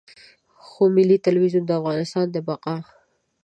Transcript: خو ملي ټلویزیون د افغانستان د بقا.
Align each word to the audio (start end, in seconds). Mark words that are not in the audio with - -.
خو 0.65 0.81
ملي 0.95 1.17
ټلویزیون 1.25 1.63
د 1.65 1.71
افغانستان 1.79 2.25
د 2.31 2.35
بقا. 2.47 2.75